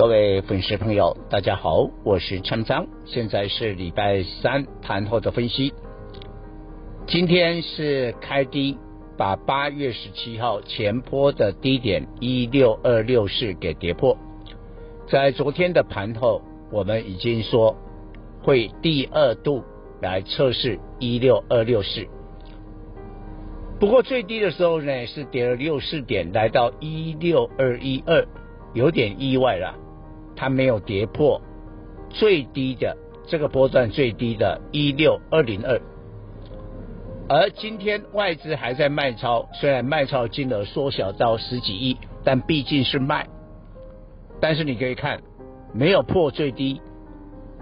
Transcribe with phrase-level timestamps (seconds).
[0.00, 5.74] 各位粉丝朋友，大家好，我是陈章，现在是礼拜三盘后的分析。
[7.06, 8.78] 今天是开低，
[9.18, 14.16] 把八月十七号前坡的低点一六二六四给跌破。
[15.06, 16.40] 在昨天的盘后，
[16.72, 17.76] 我们已经说
[18.42, 19.62] 会第二度
[20.00, 22.06] 来测试一六二六四。
[23.78, 28.26] 不过最低的时候呢，是跌了六四点，来到一六二一二，
[28.72, 29.76] 有点意外了。
[30.40, 31.38] 它没有跌破
[32.08, 35.78] 最低的这个波段最低的一六二零二，
[37.28, 43.28] 而今天外资还在卖超，虽然卖超金额缩小到十几亿，但毕竟是卖。
[44.40, 45.20] 但是你可以看，
[45.74, 46.80] 没有破最低，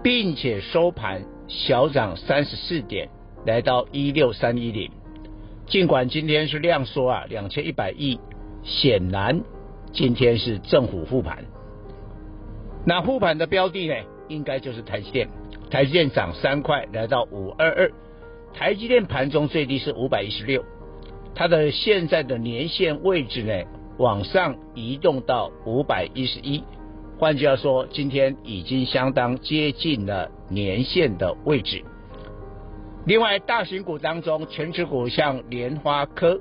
[0.01, 3.09] 并且收盘小涨三十四点，
[3.45, 4.89] 来到一六三一零。
[5.67, 8.21] 尽管今天是量缩啊，两千一百亿，
[8.63, 9.41] 显然
[9.91, 11.43] 今天是政府复盘。
[12.85, 13.95] 那护盘的标的呢，
[14.27, 15.27] 应该就是台积电。
[15.69, 17.91] 台积电涨三块，来到五二二。
[18.53, 20.63] 台积电盘中最低是五百一十六，
[21.35, 23.53] 它的现在的年线位置呢，
[23.97, 26.63] 往上移动到五百一十一。
[27.19, 31.83] 换句话说，今天已经相当接近了年线的位置。
[33.05, 36.39] 另外，大型股当中，全指股像联发科，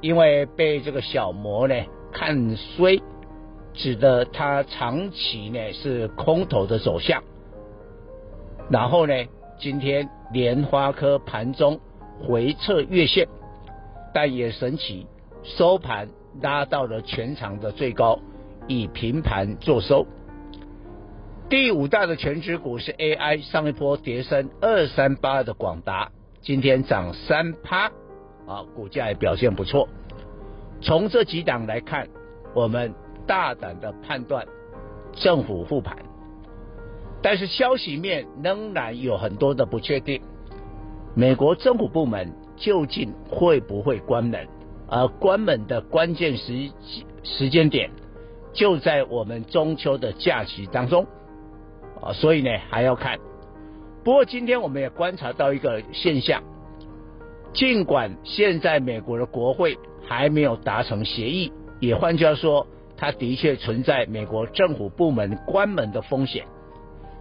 [0.00, 1.74] 因为被这个小摩呢
[2.12, 3.00] 看衰。
[3.76, 7.22] 指的它长期呢是空头的走向，
[8.70, 9.12] 然后呢，
[9.60, 11.78] 今天莲花科盘中
[12.26, 13.28] 回撤月线，
[14.14, 15.06] 但也神奇，
[15.44, 16.08] 收盘
[16.40, 18.18] 拉到了全场的最高，
[18.66, 20.06] 以平盘作收。
[21.50, 26.10] 第五大的全指股是 AI，上一波跌升二三八的广达，
[26.40, 27.86] 今天涨三趴，
[28.46, 29.86] 啊，股价也表现不错。
[30.80, 32.08] 从这几档来看，
[32.54, 32.94] 我们。
[33.26, 34.46] 大胆的判断，
[35.12, 35.96] 政府复盘，
[37.20, 40.20] 但是消息面仍然有很多的不确定。
[41.14, 44.46] 美国政府部门究竟会不会关门？
[44.88, 46.70] 而关门的关键时
[47.24, 47.90] 时间点
[48.52, 51.04] 就在我们中秋的假期当中
[52.00, 53.18] 啊，所以呢还要看。
[54.04, 56.40] 不过今天我们也观察到一个现象，
[57.52, 59.76] 尽管现在美国的国会
[60.06, 61.50] 还没有达成协议，
[61.80, 62.64] 也换句话说。
[62.96, 66.46] 它的确存在美国政府部门关门的风险，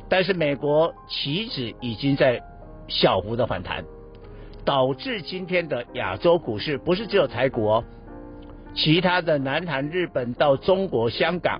[0.08, 2.42] 但是美国期指已经在
[2.88, 3.84] 小幅的反弹，
[4.64, 7.84] 导致今天的亚洲股市不是只有台股哦，
[8.74, 11.60] 其他的南韩、日本到中国香港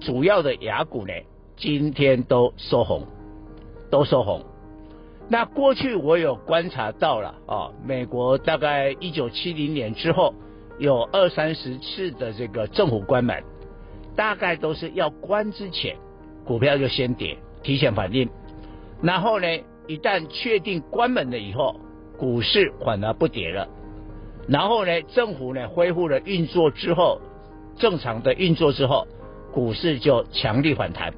[0.00, 1.12] 主要的亚股呢，
[1.56, 3.06] 今天都收红，
[3.88, 4.44] 都收红。
[5.28, 10.34] 那过去我有观察到了哦，美国大概一九七零年之后。
[10.78, 13.42] 有二三十次的这个政府关门，
[14.16, 15.96] 大概都是要关之前，
[16.44, 18.28] 股票就先跌，提前反应。
[19.00, 19.46] 然后呢，
[19.86, 21.78] 一旦确定关门了以后，
[22.18, 23.68] 股市反而不跌了。
[24.48, 27.20] 然后呢，政府呢恢复了运作之后，
[27.76, 29.06] 正常的运作之后，
[29.52, 31.14] 股市就强力反弹，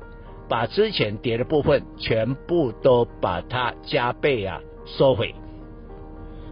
[0.48, 5.34] 把之前跌的部分全部都把它加倍啊收回。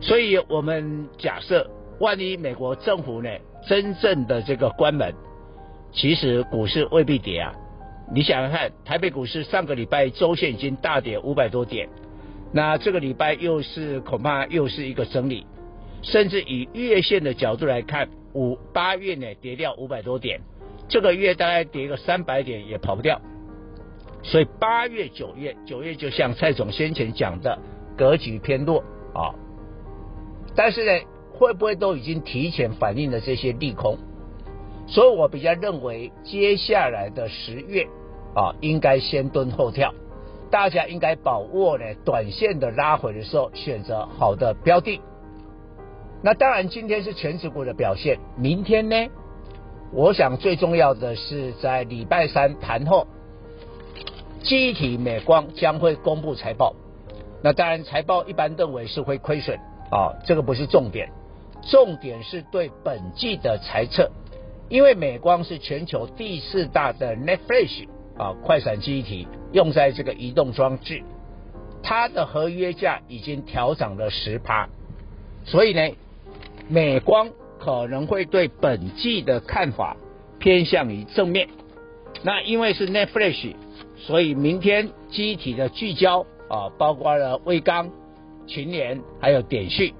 [0.00, 1.70] 所以我们假设。
[2.00, 3.30] 万一美国政府呢
[3.66, 5.14] 真正的这个关门，
[5.92, 7.54] 其实股市未必跌啊。
[8.12, 11.88] 你想想看，台北股市上个礼拜周线已经大跌五百多点，
[12.52, 15.46] 那这个礼拜又是恐怕又是一个整理，
[16.02, 20.40] 甚至以月线的角度来看，五八月呢跌掉五百多点，
[20.88, 23.18] 这个月大概跌个三百点也跑不掉。
[24.22, 27.58] 所以八月九月九月就像蔡总先前讲的，
[27.96, 29.32] 格局偏弱啊。
[30.54, 31.06] 但是呢。
[31.38, 33.98] 会不会都已经提前反映了这些利空？
[34.86, 37.86] 所以我比较认为，接下来的十月
[38.34, 39.94] 啊，应该先蹲后跳，
[40.50, 45.00] 大家应该把握呢短线的拉回的时候，选择好的标的。
[46.22, 49.08] 那当然，今天是权值股的表现，明天呢，
[49.92, 53.06] 我想最重要的是在礼拜三盘后，
[54.42, 56.74] 集体美光将会公布财报。
[57.42, 59.58] 那当然，财报一般认为是会亏损
[59.90, 61.10] 啊，这个不是重点。
[61.70, 64.10] 重点是对本季的财测，
[64.68, 67.88] 因为美光是全球第四大的 NAND Flash
[68.18, 71.02] 啊快闪记忆体用在这个移动装置，
[71.82, 74.68] 它的合约价已经调涨了十趴，
[75.44, 75.94] 所以呢，
[76.68, 79.96] 美光可能会对本季的看法
[80.38, 81.48] 偏向于正面。
[82.22, 83.54] 那因为是 NAND Flash，
[83.96, 87.90] 所以明天记忆体的聚焦啊，包括了威刚、
[88.46, 89.94] 群联还有点讯。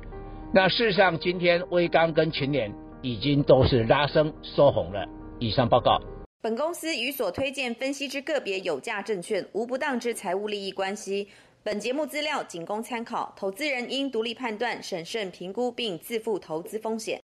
[0.57, 2.73] 那事实上，今天威刚跟群联
[3.03, 5.05] 已经都是拉升收红了。
[5.41, 6.01] 以上报告。
[6.41, 11.27] 本公司与所推荐分析之个别有价证券无不当之财务利益关系。
[11.65, 17.21] 本节目资料仅供参考，投资人应独立判断、审慎评估并自负投资风险。